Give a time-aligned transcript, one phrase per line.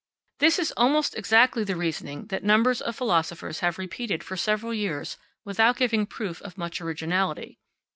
[0.39, 5.15] This is almost exactly the reasoning that numbers of philosophers have repeated for several years
[5.45, 7.59] without giving proof of much originality.